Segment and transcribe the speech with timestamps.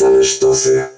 [0.00, 0.88] same sztosy.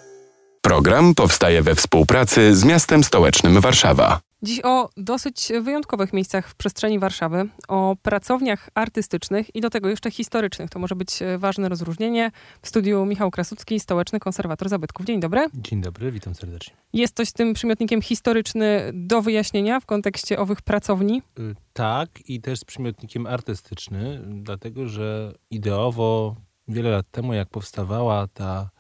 [0.61, 4.21] Program powstaje we współpracy z miastem stołecznym Warszawa.
[4.43, 10.11] Dziś o dosyć wyjątkowych miejscach w przestrzeni Warszawy, o pracowniach artystycznych i do tego jeszcze
[10.11, 10.71] historycznych.
[10.71, 12.31] To może być e, ważne rozróżnienie.
[12.63, 15.07] W studiu Michał Krasucki, stołeczny konserwator zabytków.
[15.07, 15.47] Dzień dobry.
[15.55, 16.75] Dzień dobry, witam serdecznie.
[16.93, 21.23] Jest coś z tym przymiotnikiem historyczny do wyjaśnienia w kontekście owych pracowni?
[21.39, 26.37] Y, Tak, i też z przymiotnikiem artystyczny, dlatego że ideowo
[26.69, 28.71] wiele lat temu, jak powstawała ta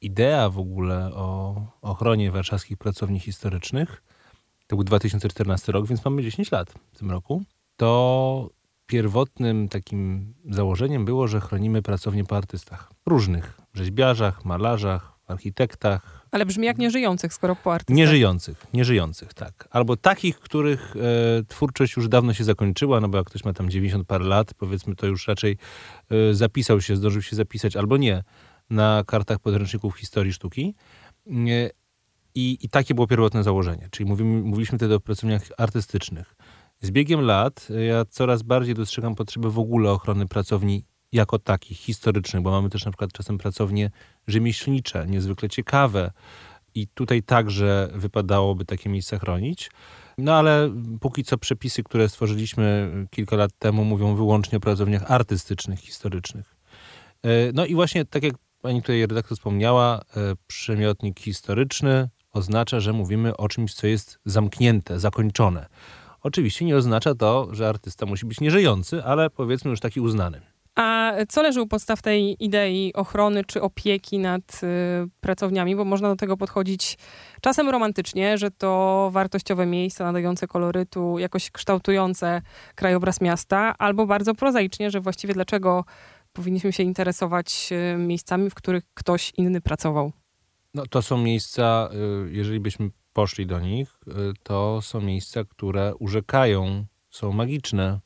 [0.00, 4.02] idea w ogóle o ochronie warszawskich pracowni historycznych,
[4.66, 7.42] to był 2014 rok, więc mamy 10 lat w tym roku,
[7.76, 8.50] to
[8.86, 12.92] pierwotnym takim założeniem było, że chronimy pracownie po artystach.
[13.06, 13.60] Różnych.
[13.74, 17.96] Rzeźbiarzach, malarzach, architektach, Ale brzmi jak nieżyjących, skoro po artystach.
[17.96, 19.68] Nieżyjących, nieżyjących, tak.
[19.70, 23.70] Albo takich, których e, twórczość już dawno się zakończyła, no bo jak ktoś ma tam
[23.70, 25.56] 90 parę lat, powiedzmy, to już raczej
[26.10, 28.22] e, zapisał się, zdążył się zapisać, albo nie,
[28.70, 30.74] na kartach podręczników historii sztuki.
[32.34, 36.34] I, I takie było pierwotne założenie, czyli mówimy, mówiliśmy wtedy o pracowniach artystycznych.
[36.80, 41.78] Z biegiem lat e, ja coraz bardziej dostrzegam potrzebę w ogóle ochrony pracowni jako takich,
[41.78, 43.90] historycznych, bo mamy też na przykład czasem pracownie
[44.26, 46.10] rzemieślnicze, niezwykle ciekawe
[46.74, 49.70] i tutaj także wypadałoby takie miejsca chronić.
[50.18, 55.80] No ale póki co przepisy, które stworzyliśmy kilka lat temu mówią wyłącznie o pracowniach artystycznych,
[55.80, 56.56] historycznych.
[57.22, 58.34] E, No i właśnie tak jak
[58.64, 65.00] pani tutaj redaktor wspomniała, e, przymiotnik historyczny oznacza, że mówimy o czymś, co jest zamknięte,
[65.00, 65.66] zakończone.
[66.22, 70.40] Oczywiście nie oznacza to, że artysta musi być nieżyjący, ale powiedzmy już taki uznany.
[70.74, 74.66] A co leży u podstaw tej idei ochrony czy opieki nad y,
[75.20, 75.76] pracowniami?
[75.76, 76.98] Bo można do tego podchodzić
[77.40, 82.42] czasem romantycznie, że to wartościowe miejsca nadające kolorytu, jakoś kształtujące
[82.74, 85.84] krajobraz miasta, albo bardzo prozaicznie, że właściwie dlaczego
[86.34, 90.12] powinniśmy się interesować y, miejscami, w których ktoś inny pracował.
[90.74, 91.88] No to są miejsca,
[92.26, 94.12] y, jeżeli byśmy poszli do nich, y,
[94.42, 98.00] to są miejsca, które urzekają, są magiczne,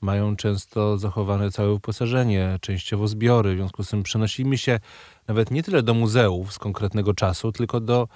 [0.00, 4.80] mają często zachowane całe wyposażenie, częściowo zbiory, w związku z tym przenosimy się
[5.28, 8.08] nawet nie tyle do muzeów z konkretnego czasu, tylko do,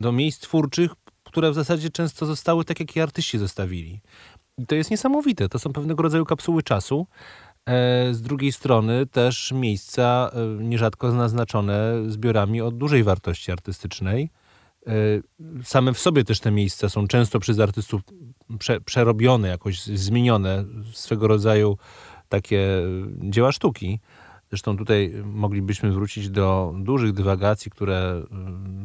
[0.00, 0.90] do miejsc twórczych,
[1.24, 4.00] które w zasadzie często zostały tak, jak je artyści zostawili.
[4.58, 7.06] I to jest niesamowite, to są pewnego rodzaju kapsuły czasu,
[7.53, 7.53] E,
[8.12, 14.30] Z drugiej strony też miejsca e, nierzadko naznaczone zbiorami o dużej wartości artystycznej.
[14.86, 14.92] E,
[15.62, 18.02] Same w sobie też te miejsca są często przez artystów
[18.58, 21.78] prze, przerobione, jakoś zmienione, swego rodzaju
[22.28, 22.68] takie
[23.18, 24.00] dzieła sztuki.
[24.48, 28.22] Zresztą tutaj moglibyśmy wrócić do dużych dywagacji, które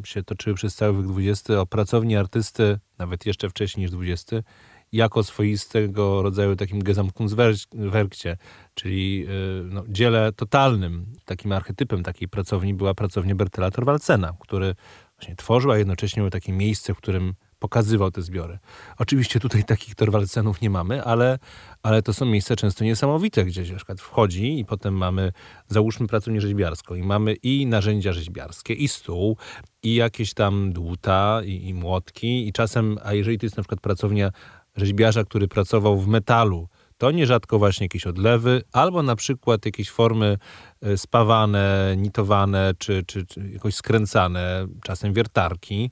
[0.03, 4.47] się toczyły przez cały wiek XX o pracowni artysty, nawet jeszcze wcześniej niż XX,
[4.91, 8.37] jako swoistego rodzaju takim Gesamtkunstwerkcie,
[8.73, 11.05] czyli y, no, dziele totalnym.
[11.25, 14.75] Takim archetypem takiej pracowni była pracownia Bertela Thorwaldsena, który
[15.17, 18.59] właśnie tworzył, a jednocześnie miał takie miejsce, w którym pokazywał te zbiory.
[18.97, 21.39] Oczywiście tutaj takich Thorwaldsenów nie mamy, ale,
[21.83, 25.31] ale to są miejsca często niesamowite, gdzie na przykład wchodzi i potem mamy,
[25.67, 29.37] załóżmy pracownię rzeźbiarską i mamy i narzędzia rzeźbiarskie, i stół,
[29.83, 33.81] i jakieś tam dłuta, i, i młotki, i czasem, a jeżeli to jest na przykład
[33.81, 34.31] pracownia
[34.75, 40.37] rzeźbiarza, który pracował w metalu, to nierzadko właśnie jakieś odlewy, albo na przykład jakieś formy
[40.81, 45.91] e, spawane, nitowane, czy, czy, czy jakoś skręcane, czasem wiertarki.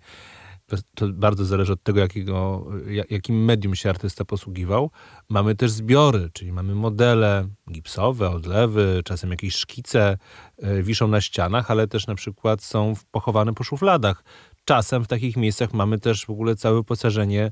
[0.96, 4.92] To- bardzo zależy od tego, jakiego, ja- jakim medium się artysta posługiwał.
[5.30, 10.18] Mamy też zbiory, czyli mamy modele gipsowe, odlewy, czasem jakieś szkice
[10.58, 14.24] e, wiszą na ścianach, ale też na przykład są pochowane po szufladach.
[14.66, 17.52] Czasem w takich miejscach mamy też w ogóle całe wyposażenie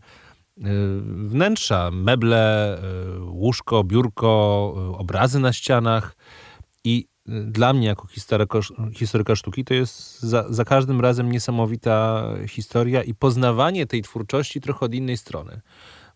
[1.28, 2.78] wnętrza, meble,
[3.18, 6.16] y, łóżko, biurko, y, obrazy na ścianach.
[6.84, 8.60] I y, dla mnie, jako historyka,
[8.94, 14.80] historyka sztuki, to jest za, za każdym razem niesamowita historia i poznawanie tej twórczości trochę
[14.80, 15.62] od innej strony.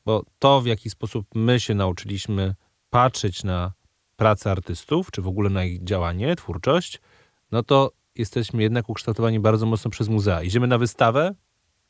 [0.05, 2.55] Bo to, w jaki sposób my się nauczyliśmy
[2.89, 3.73] patrzeć na
[4.15, 7.01] pracę artystów, czy w ogóle na ich działanie, twórczość,
[7.51, 10.43] no to jesteśmy jednak ukształtowani bardzo mocno przez muzea.
[10.43, 11.35] Idziemy na wystawę,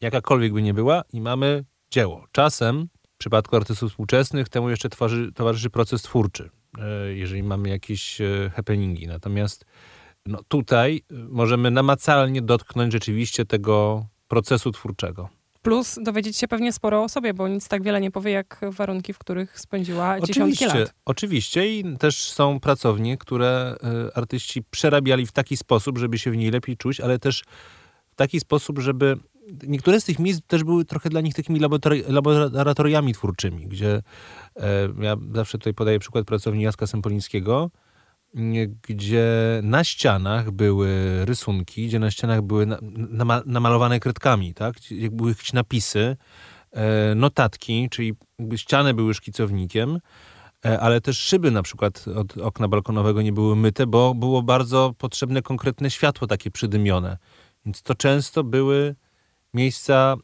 [0.02, 2.26] jakakolwiek by nie była, i mamy dzieło.
[2.32, 8.22] Czasem, w przypadku artystów współczesnych, temu jeszcze towarzy, towarzyszy proces twórczy, e, jeżeli mamy jakieś
[8.22, 9.08] e, happeningi.
[9.08, 9.66] Natomiast
[10.26, 15.30] no, tutaj e, możemy namacalnie dotknąć rzeczywiście tego procesu twórczego.
[15.62, 19.14] Plus dowiedzieć się pewnie sporo o sobie, bo nic tak wiele nie powie, jak warunki,
[19.14, 20.94] w których spędziła dziesiątki Oczywiście, lat.
[21.06, 23.76] oczywiście i też są pracownie, które
[24.16, 27.44] artyści przerabiali w taki sposób, żeby się w niej lepiej czuć, ale też
[28.12, 29.18] w taki sposób, żeby
[29.68, 34.02] niektóre z tych miejsc też były trochę dla nich takimi laboratori- laboratoriami twórczymi, gdzie
[34.56, 37.72] e, ja zawsze tutaj podaję przykład pracowni Jacka Sempolińskiego,
[38.82, 39.28] gdzie
[39.64, 40.90] na ścianach były
[41.26, 42.68] rysunki, gdzie na ścianach były
[43.46, 44.76] namalowane kredkami, tak?
[44.76, 46.18] Gdzie były jakieś napisy,
[46.72, 48.14] e, notatki, czyli
[48.56, 50.00] ściany były szkicownikiem,
[50.66, 54.94] e, ale też szyby na przykład od okna balkonowego nie były myte, bo było bardzo
[54.98, 57.18] potrzebne konkretne światło takie przydymione.
[57.66, 58.96] Więc to często były
[59.54, 60.16] miejsca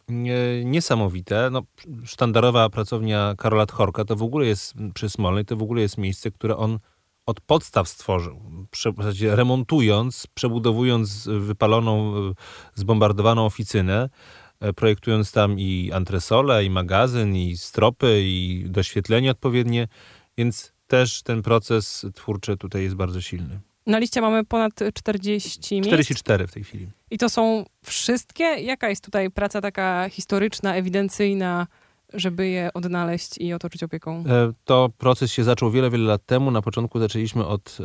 [0.64, 1.50] niesamowite.
[1.52, 1.62] No,
[2.06, 6.32] sztandarowa pracownia Karola Tchorka to w ogóle jest przy Smolnej, to w ogóle jest miejsce,
[6.32, 6.80] które on
[7.26, 8.42] od podstaw stworzył,
[9.22, 12.14] remontując, przebudowując wypaloną,
[12.76, 14.10] zbombardowaną oficynę,
[14.60, 19.88] e, projektując tam i antresole, i magazyn, i stropy, i doświetlenie odpowiednie,
[20.38, 23.60] więc też ten proces twórczy tutaj jest bardzo silny.
[23.88, 25.88] Na liście mamy ponad 40 miejsc.
[25.88, 26.88] 44 w tej chwili.
[27.12, 28.44] I to są wszystkie?
[28.44, 31.68] Jaka jest tutaj praca taka historyczna, ewidencyjna,
[32.14, 34.24] żeby je odnaleźć i otoczyć opieką?
[34.30, 36.52] E, to proces się zaczął wiele, wiele lat temu.
[36.52, 37.78] Na początku zaczęliśmy od,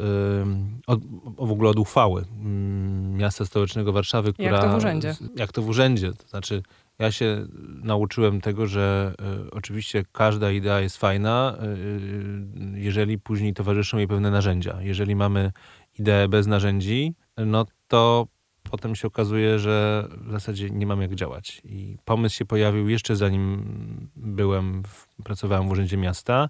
[0.87, 1.01] od
[1.37, 4.51] w ogóle od uchwały mm, miasta stołecznego Warszawy, która...
[4.51, 5.17] Jak to w urzędzie.
[5.37, 6.13] Jak to w urzędzie.
[6.13, 6.63] To znaczy,
[7.01, 7.47] ja się
[7.83, 9.15] nauczyłem tego, że
[9.47, 11.57] y, oczywiście każda idea jest fajna,
[12.75, 14.79] y, jeżeli później towarzyszą jej pewne narzędzia.
[14.81, 15.53] Jeżeli mamy
[16.01, 18.27] ideę bez narzędzi, no to
[18.71, 21.63] potem się okazuje, że w zasadzie nie mam jak działać.
[21.65, 26.49] I pomysł się pojawił jeszcze zanim byłem, w, pracowałem w Urzędzie Miasta.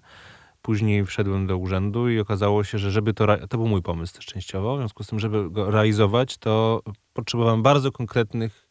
[0.61, 4.25] Później wszedłem do urzędu i okazało się, że żeby to, to był mój pomysł też
[4.25, 6.81] częściowo, w związku z tym, żeby go realizować, to
[7.13, 8.69] potrzebowałem bardzo konkretnych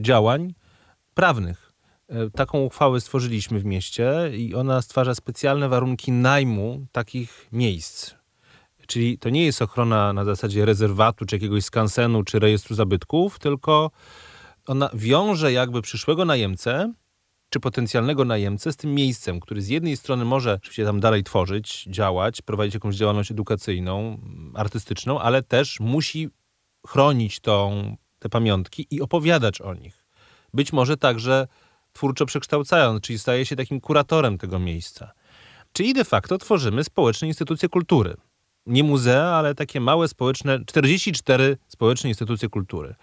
[0.00, 0.54] działań
[1.14, 1.72] prawnych.
[2.08, 8.21] E, taką uchwałę stworzyliśmy w mieście i ona stwarza specjalne warunki najmu takich miejsc.
[8.92, 13.90] Czyli to nie jest ochrona na zasadzie rezerwatu, czy jakiegoś skansenu, czy rejestru zabytków, tylko
[14.66, 16.92] ona wiąże jakby przyszłego najemcę,
[17.50, 21.84] czy potencjalnego najemcę z tym miejscem, który z jednej strony może oczywiście tam dalej tworzyć,
[21.84, 24.20] działać, prowadzić jakąś działalność edukacyjną,
[24.54, 26.28] artystyczną, ale też musi
[26.86, 30.06] chronić tą, te pamiątki i opowiadać o nich.
[30.54, 31.46] Być może także
[31.92, 35.12] twórczo przekształcając, czyli staje się takim kuratorem tego miejsca.
[35.72, 38.16] Czyli de facto tworzymy społeczne instytucje kultury
[38.66, 42.94] nie muzea, ale takie małe społeczne, 44 społeczne instytucje kultury.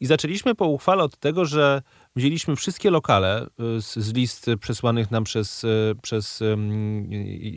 [0.00, 1.82] I zaczęliśmy po uchwale od tego, że
[2.16, 3.46] wzięliśmy wszystkie lokale
[3.76, 7.10] y, z, z list przesłanych nam przez, y, przez um,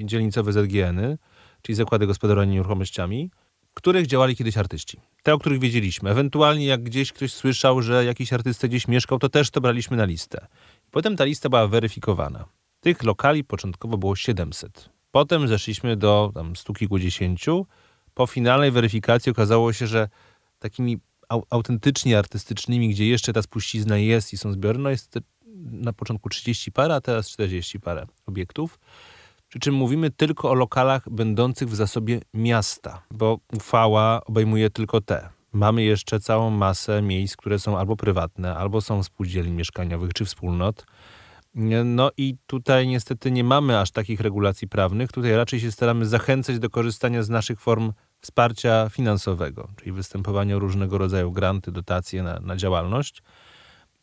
[0.04, 1.18] dzielnicowe ZGN-y,
[1.62, 3.32] czyli Zakłady Gospodarowania Nieruchomościami,
[3.72, 5.00] w których działali kiedyś artyści.
[5.24, 6.10] Te, o których wiedzieliśmy.
[6.10, 10.06] Ewentualnie jak gdzieś ktoś słyszał, że jakiś artysta gdzieś mieszkał, to też to braliśmy na
[10.06, 10.48] listę.
[10.92, 12.46] Potem ta lista była weryfikowana.
[12.80, 14.97] Tych lokali początkowo było 700.
[15.18, 17.66] Potem zeszliśmy do tam stu kilkudziesięciu.
[18.14, 20.10] Po finalnej weryfikacji okazało się, że
[20.60, 20.98] takimi
[21.30, 25.20] au autentycznie artystycznymi, gdzie jeszcze ta spuścizna jest i są zbiory, no jest
[25.72, 28.80] na początku 30 parę, a teraz 40 parę obiektów.
[29.50, 35.30] Przy czym mówimy tylko o lokalach będących w zasobie miasta, bo uchwała obejmuje tylko te.
[35.54, 40.86] Mamy jeszcze całą masę miejsc, które są albo prywatne, albo są spółdzielni mieszkaniowych czy wspólnot,
[41.86, 45.12] no i tutaj niestety nie mamy aż takich regulacji prawnych.
[45.12, 50.60] Tutaj raczej się staramy zachęcać do korzystania z naszych form wsparcia finansowego, czyli występowania o
[50.60, 53.24] różnego rodzaju granty, dotacje na, na działalność.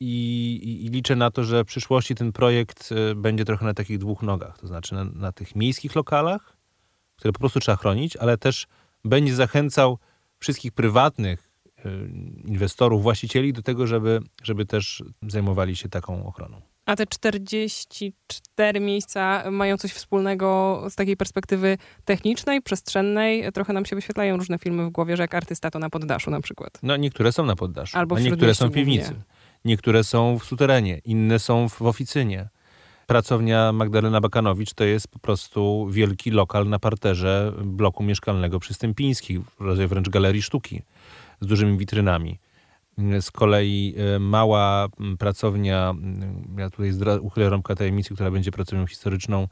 [0.00, 3.74] I, i, I, liczę na to, że w przyszłości ten projekt y, będzie trochę na
[3.74, 6.56] takich dwóch nogach, to znaczy na, na tych miejskich lokalach,
[7.16, 8.66] które po prostu trzeba chronić, ale też
[9.04, 9.98] będzie zachęcał
[10.38, 12.10] wszystkich prywatnych y,
[12.44, 16.73] inwestorów, właścicieli do tego, żeby, żeby też zajmowali się taką ochroną.
[16.86, 23.52] A te 44 miejsca mają coś wspólnego z takiej perspektywy technicznej, przestrzennej.
[23.52, 26.40] Trochę nam się wyświetlają różne filmy w głowie, że jak artysta to na poddaszu na
[26.40, 26.78] przykład.
[26.82, 29.04] No niektóre są na poddaszu, Albo a niektóre są w piwnicy.
[29.04, 29.24] Głównie.
[29.64, 32.48] Niektóre są w suterenie, inne są w oficynie.
[33.06, 39.40] Pracownia Magdalena Bakanowicz to jest po prostu wielki lokal na parterze bloku mieszkalnego przy Stępińskich,
[39.40, 40.82] w rodzaju wręcz galerii sztuki
[41.40, 42.38] z dużymi witrynami.
[43.20, 45.94] Z kolei e, mała pracownia,
[46.58, 49.48] ja tutaj uchylę rąbka tajemnicy, która będzie pracownią historyczną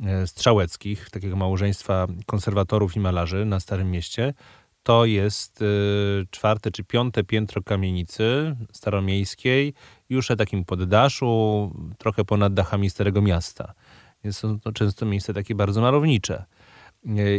[0.00, 4.34] e, Strzałeckich, takiego małżeństwa konserwatorów i malarzy na Starym Mieście.
[4.82, 5.66] To jest e,
[6.30, 9.74] czwarte czy piąte piętro kamienicy staromiejskiej,
[10.08, 13.74] już na takim poddaszu, trochę ponad dachami Starego Miasta.
[14.24, 16.44] Więc są to często miejsca takie bardzo malownicze.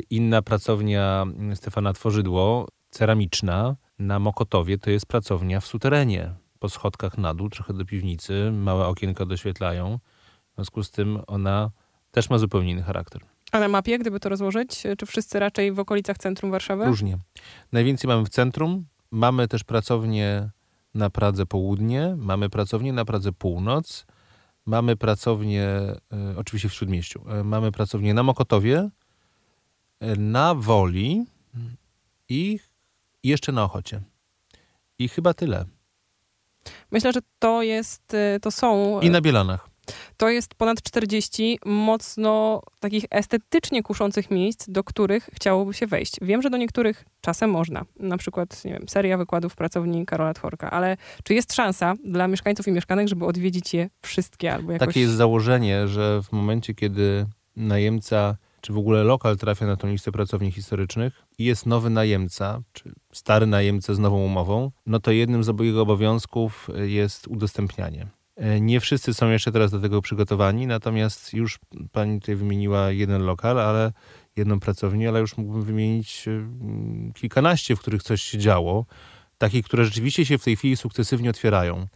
[0.10, 6.34] Inna pracownia Stefana Tworzydło, ceramiczna, na Mokotowie to jest pracownia w suterenie.
[6.60, 10.00] Po schodkach na dół, trochę do piwnicy, małe okienka doświetlają.
[10.52, 11.72] W związku z tym ona
[12.12, 13.22] też ma zupełnie inny charakter.
[13.52, 16.86] A na mapie, gdyby to rozłożyć, czy wszyscy raczej w okolicach centrum Warszawy?
[16.86, 17.18] Różnie.
[17.72, 18.86] Najwięcej mamy w centrum.
[19.12, 20.50] Mamy też pracownię
[20.94, 24.06] na Pradze Południe, mamy pracownię na Pradze Północ,
[24.66, 26.00] mamy pracownię, e,
[26.38, 28.90] oczywiście w Śródmieściu, e, mamy pracownię na Mokotowie,
[30.00, 31.26] e, na Woli,
[32.30, 32.60] I
[33.24, 34.02] jeszcze na Ochocie.
[35.00, 35.66] I chyba tyle.
[36.92, 39.00] Myślę, że to jest, y, to są...
[39.02, 39.74] I na Bielanach.
[40.18, 46.16] To jest ponad 40 mocno takich estetycznie kuszących miejsc, do których chciałoby się wejść.
[46.22, 47.86] Wiem, że do niektórych czasem można.
[48.00, 50.72] Na przykład, nie wiem, seria wykładów pracowni Karola Tworka.
[50.72, 54.88] Ale czy jest szansa dla mieszkańców i mieszkanek, żeby odwiedzić je wszystkie albo jakoś...
[54.88, 57.26] Takie jest założenie, że w momencie, kiedy
[57.56, 61.14] najemca czy w ogóle lokal trafia na tą listę pracowni historycznych?
[61.38, 65.82] I jest nowy najemca, czy stary najemca z nową umową, no to jednym z jego
[65.82, 68.08] obowiązków jest udostępnianie.
[68.36, 71.60] E, nie wszyscy są jeszcze teraz do tego przygotowani, natomiast już
[71.92, 73.92] pani tutaj wymieniła jeden lokal, ale
[74.36, 78.86] jedną pracownię, ale już mógłbym wymienić e, kilkanaście, w których coś się działo,
[79.38, 81.88] takich, które rzeczywiście się w tej chwili sukcesywnie otwierają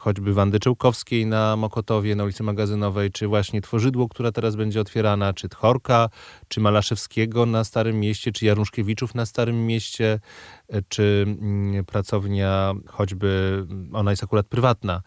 [0.00, 5.32] choćby Wandy Czełkowskiej na Mokotowie, na ulicy Magazynowej, czy właśnie Tworzydło, która teraz będzie otwierana,
[5.32, 6.08] czy Tchorka,
[6.48, 10.20] czy Malaszewskiego na Starym Mieście, czy Jaruszkiewiczów na Starym Mieście,
[10.68, 15.02] e, czy mm, pracownia choćby, ona jest akurat prywatna,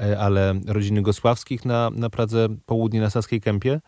[0.00, 3.80] e, ale rodziny Gosławskich na, na Pradze Południe na Saskiej Kępie.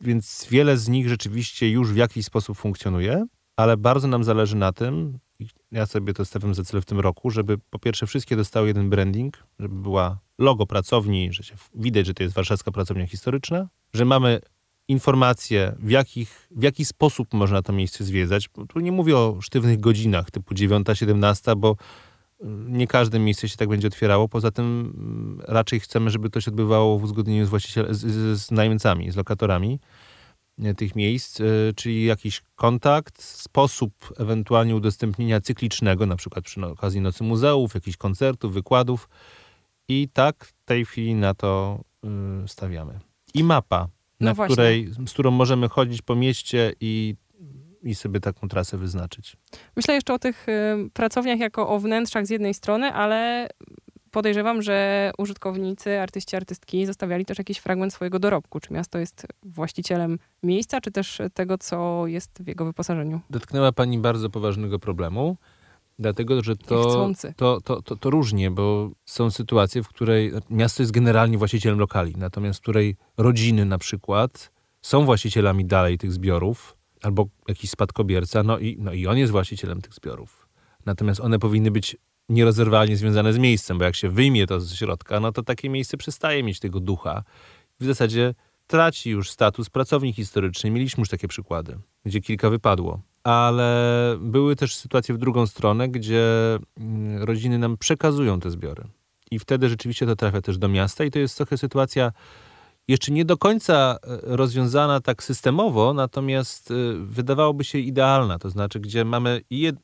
[0.00, 3.26] Więc wiele z nich rzeczywiście już w jakiś sposób funkcjonuje,
[3.56, 5.18] ale bardzo nam zależy na tym,
[5.72, 8.90] ja sobie to stawiam za cel w tym roku, żeby po pierwsze wszystkie dostały jeden
[8.90, 14.04] branding, żeby była logo pracowni, że się widać, że to jest warszawska pracownia historyczna, że
[14.04, 14.40] mamy
[14.88, 18.48] informacje, w, jakich, w jaki sposób można to miejsce zwiedzać.
[18.68, 21.76] Tu nie mówię o sztywnych godzinach typu 9-17, bo
[22.40, 24.28] y, nie każde miejsce się tak będzie otwierało.
[24.28, 29.10] Poza tym mm, raczej chcemy, żeby to się odbywało w uzgodnieniu z, z, z najemcami,
[29.10, 29.80] z lokatorami.
[30.62, 31.44] E, tych miejsc, e,
[31.76, 38.54] czyli jakiś kontakt, sposób ewentualnie udostępnienia cyklicznego, na przykład przy okazji Nocy Muzeów, jakichś koncertów,
[38.54, 39.08] wykładów.
[39.88, 41.80] I tak w tej chwili na to
[42.44, 42.98] y, stawiamy.
[43.34, 43.88] I mapa,
[44.20, 47.14] no na której, z którą możemy chodzić po mieście i
[47.82, 49.36] i sobie taką trasę wyznaczyć.
[49.76, 50.52] Myślę jeszcze o tych y,
[50.92, 53.48] pracowniach jako o wnętrzach z jednej strony, ale
[54.16, 58.60] podejrzewam, że użytkownicy, artyści, artystki zostawiali też jakiś fragment swojego dorobku.
[58.60, 63.20] Czy miasto jest właścicielem miejsca, czy też tego, co jest w jego wyposażeniu?
[63.30, 65.36] Dotknęła Pani bardzo poważnego problemu.
[65.98, 70.92] Dlatego, że to, to, to, to, to różnie, bo są sytuacje, w której miasto jest
[70.92, 77.26] generalnie właścicielem lokali, natomiast w której rodziny na przykład są właścicielami dalej tych zbiorów, albo
[77.48, 80.48] jakiś spadkobierca, no i, no i on jest właścicielem tych zbiorów.
[80.86, 81.96] Natomiast one powinny być
[82.28, 85.96] nierozerwalnie związane z miejscem, bo jak się wyjmie to ze środka, no to takie miejsce
[85.96, 87.22] przestaje mieć tego ducha.
[87.80, 88.34] W zasadzie
[88.66, 90.72] traci już status pracowni historycznej.
[90.72, 93.00] Mieliśmy już takie przykłady, gdzie kilka wypadło.
[93.24, 96.24] Ale były też sytuacje w drugą stronę, gdzie
[96.76, 98.84] mm, rodziny nam przekazują te zbiory.
[99.30, 102.12] I wtedy rzeczywiście to trafia też do miasta i to jest trochę sytuacja
[102.88, 108.80] jeszcze nie do końca e, rozwiązana tak systemowo, natomiast e, wydawałoby się idealna, to znaczy,
[108.80, 109.40] gdzie mamy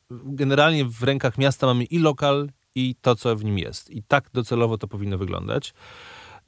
[0.09, 3.89] generalnie w rękach miasta mamy i lokal, i to, co w nim jest.
[3.89, 5.73] I tak docelowo to powinno wyglądać.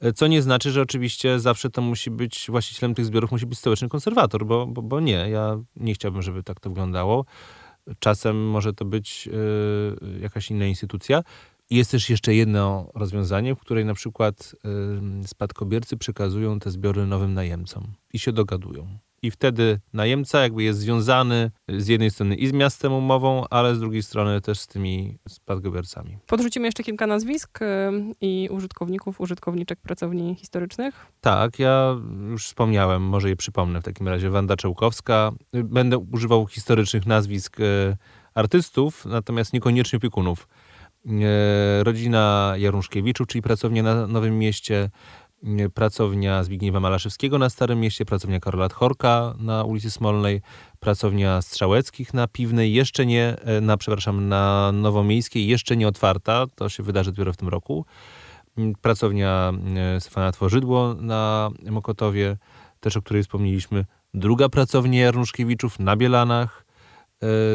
[0.00, 3.58] E, co nie znaczy, że oczywiście zawsze to musi być, właścicielem tych zbiorów musi być
[3.58, 7.24] stołeczny konserwator, bo, bo, bo nie, ja nie chciałbym, żeby tak to wyglądało.
[7.98, 11.22] Czasem może to być y, jakaś inna instytucja.
[11.70, 14.54] Jest też jeszcze jedno rozwiązanie, w której na przykład
[15.24, 18.98] y, spadkobiercy przekazują te zbiory nowym najemcom i się dogadują.
[19.22, 23.80] I wtedy najemca jakby jest związany z jednej strony i z miastem umową, ale z
[23.80, 26.18] drugiej strony też z tymi spadkobiercami.
[26.26, 27.64] Podrzucimy jeszcze kilka nazwisk y,
[28.20, 31.06] i użytkowników, użytkowniczek pracowni historycznych.
[31.20, 31.96] Tak, ja
[32.30, 34.30] już wspomniałem, może je przypomnę w takim razie.
[34.30, 35.32] Wanda Czełkowska.
[35.52, 37.96] Będę używał historycznych nazwisk y,
[38.34, 40.48] artystów, natomiast niekoniecznie opiekunów.
[41.06, 44.90] E, rodzina Jaruszkiewiczów, czyli pracownia na Nowym Mieście,
[45.44, 50.42] e, pracownia Zbigniewa Malaszewskiego na Starym Mieście, pracownia Karola Tchorka na ulicy Smolnej,
[50.80, 56.68] pracownia Strzałeckich na Piwnej, jeszcze nie, e, na, przepraszam, na Nowomiejskiej, jeszcze nie otwarta, to
[56.68, 57.84] się wydarzy dopiero w tym roku.
[58.82, 59.52] Pracownia
[59.98, 62.36] Stefana Tworzydło na Mokotowie,
[62.80, 63.84] też o której wspomnieliśmy.
[64.14, 66.65] Druga pracownia Jaruszkiewiczów na Bielanach,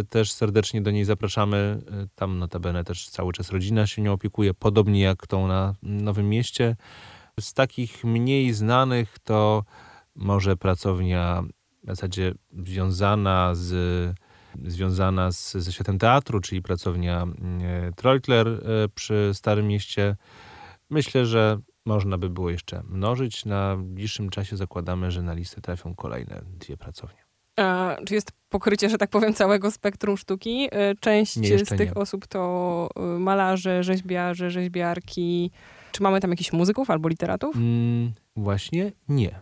[0.10, 1.82] też serdecznie do niej zapraszamy.
[1.92, 6.30] E, tam notabene też cały czas rodzina się nią opiekuje, podobnie jak tą na Nowym
[6.30, 6.76] Mieście.
[7.40, 9.64] Z takich mniej znanych to
[10.16, 11.44] może pracownia
[11.84, 13.74] w zasadzie związana z
[14.66, 18.48] związana z, ze światem teatru, czyli pracownia e, Trollkler
[18.96, 20.16] przy Starym Mieście.
[20.90, 23.46] Myślę, że można by było jeszcze mnożyć.
[23.46, 27.21] Na bliższym czasie zakładamy, że na listę trafią kolejne dwie pracownie.
[27.62, 30.68] A, czy jest pokrycie, że tak powiem, całego spektrum sztuki?
[30.72, 31.94] E, część nie, z tych nie.
[31.94, 35.52] osób to e, malarze, rzeźbiarze, rzeźbiarki.
[35.92, 37.56] Czy mamy tam jakichś muzyków albo literatów?
[37.56, 39.40] Mm, właśnie nie.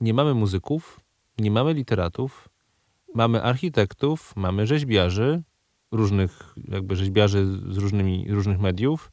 [0.00, 1.00] Nie mamy muzyków,
[1.38, 2.48] nie mamy literatów,
[3.16, 5.42] Mamy architektów, mamy rzeźbiarzy,
[5.92, 9.12] różnych jakby rzeźbiarzy z różnymi, różnych mediów,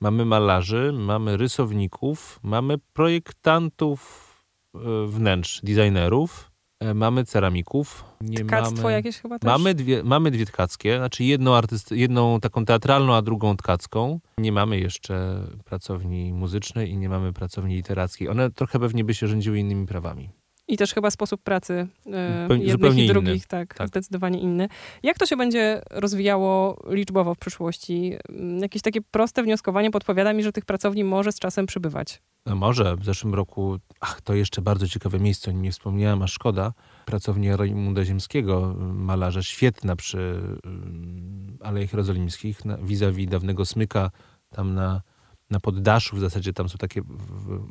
[0.00, 4.30] mamy malarzy, mamy rysowników, mamy projektantów
[4.74, 6.50] e, wnętrz, designerów,
[6.94, 8.04] mamy ceramików.
[8.20, 8.92] Nie Tkactwo mamy...
[8.92, 9.48] jakieś chyba też?
[9.48, 14.20] Mamy dwie, mamy dwie tkackie, znaczy jedną, artyst, jedną taką teatralną, a drugą tkacką.
[14.38, 18.28] Nie mamy jeszcze pracowni muzycznej i nie mamy pracowni literackiej.
[18.28, 20.30] One trochę pewnie by się rządziły innymi prawami.
[20.68, 23.12] I też chyba sposób pracy e, jednych i inny.
[23.12, 23.88] drugich, tak, Tak.
[23.88, 24.68] zdecydowanie inny.
[25.02, 28.12] Jak to się będzie rozwijało liczbowo w przyszłości?
[28.28, 32.22] Mm, Jakieś takie proste wnioskowanie podpowiada mi, że tych pracowni może z czasem przybywać.
[32.46, 36.22] No może w zeszłym roku, ach, to jeszcze bardzo ciekawe miejsce, o nim nie wspomniałem,
[36.22, 36.72] a szkoda.
[37.06, 40.18] Pracownia Rajmunda Ziemskiego, malarza świetna przy
[40.66, 44.10] ym, Alejach Jerozolimskich, vis-a-vis dawnego Smyka,
[44.50, 45.02] tam na,
[45.50, 47.02] na poddaszu w zasadzie, tam są takie,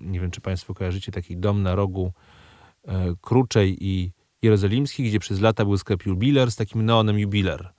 [0.01, 2.11] nie wiem czy Państwo kojarzycie, taki dom na rogu
[3.21, 4.11] Kruczej i
[4.41, 7.73] Jerozolimskich, gdzie przez lata był sklep Jubiler z takim neonem Jubiler.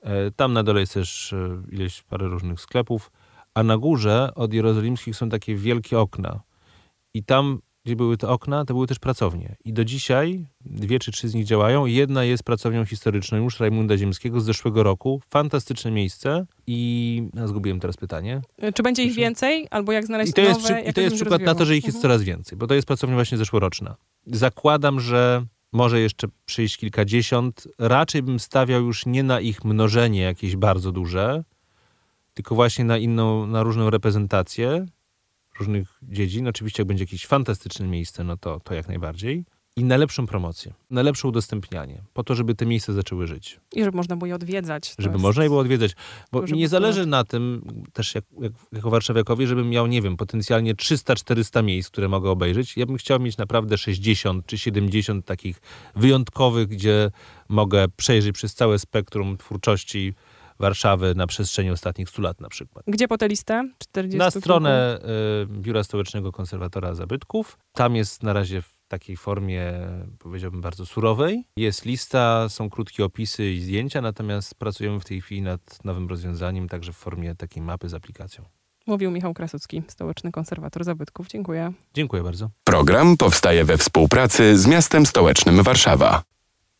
[0.00, 3.10] E, Tam na dole jest też e, ileś parę różnych sklepów,
[3.54, 6.40] a na górze od Jerozolimskich są takie wielkie okna.
[7.14, 9.56] I tam, gdzie były te okna, to były też pracownie.
[9.64, 11.86] I do dzisiaj dwie czy trzy z nich działają.
[11.86, 15.20] Jedna jest pracownią historyczną już Rajmunda Ziemskiego z zeszłego roku.
[15.30, 16.46] Fantastyczne miejsce.
[16.66, 18.40] I ja zgubiłem teraz pytanie.
[18.58, 19.66] E, Czy będzie ich więcej?
[19.70, 20.74] Albo jak znaleźć I to jest, nowe?
[20.82, 22.02] przy, i to jest przykład na to, że ich jest Mhm.
[22.02, 23.96] coraz więcej, bo to jest pracownia właśnie zeszłoroczna.
[24.26, 27.68] Zakładam, że może jeszcze przyjść kilkadziesiąt.
[27.78, 31.44] Raczej bym stawiał już nie na ich mnożenie jakieś bardzo duże,
[32.34, 34.86] tylko właśnie na inną, na różną reprezentację
[35.58, 36.48] różnych dziedzin.
[36.48, 39.44] Oczywiście jak będzie jakieś fantastyczne miejsce, no to, to jak najbardziej.
[39.78, 43.84] I na lepszą promocję, na lepsze udostępnianie, po to, żeby te miejsca zaczęły żyć I
[43.84, 44.94] żeby można było je odwiedzać.
[44.98, 45.92] Żeby jest- można je było odwiedzać.
[46.32, 50.16] Bo mi nie zależy na tym, też jak, jak, jako warszawiakowi, żebym miał, nie wiem,
[50.16, 52.76] potencjalnie 300-400 miejsc, które mogę obejrzeć.
[52.76, 55.60] Ja bym chciał mieć naprawdę 60 czy 70 takich
[55.96, 57.10] wyjątkowych, gdzie
[57.48, 60.14] mogę przejrzeć przez całe spektrum twórczości
[60.58, 62.84] Warszawy na przestrzeni ostatnich 100 lat na przykład.
[62.88, 63.68] Gdzie po tę listę?
[63.78, 65.00] 40 Na stronę
[65.42, 67.58] y, Biura Stołecznego Konserwatora Zabytków.
[67.72, 69.72] Tam jest na razie w takiej formie,
[70.18, 71.44] powiedziałbym, bardzo surowej.
[71.56, 76.68] Jest lista, są krótkie opisy i zdjęcia, natomiast pracujemy w tej chwili nad nowym rozwiązaniem,
[76.68, 78.44] także w formie takiej mapy z aplikacją.
[78.86, 81.28] Mówił Michał Krasucki, stołeczny konserwator zabytków.
[81.28, 81.72] Dziękuję.
[81.94, 82.50] Dziękuję bardzo.
[82.64, 86.22] Program powstaje we współpracy z miastem stołecznym Warszawa.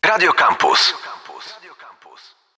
[0.05, 0.93] Radio Campus.